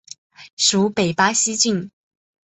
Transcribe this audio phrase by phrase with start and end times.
[0.57, 1.91] 属北巴西郡。